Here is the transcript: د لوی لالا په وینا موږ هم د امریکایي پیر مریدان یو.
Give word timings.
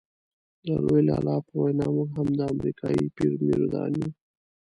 د 0.65 0.67
لوی 0.85 1.01
لالا 1.09 1.35
په 1.47 1.53
وینا 1.61 1.87
موږ 1.95 2.09
هم 2.17 2.27
د 2.37 2.41
امریکایي 2.53 3.05
پیر 3.15 3.31
مریدان 3.47 3.91
یو. 4.01 4.09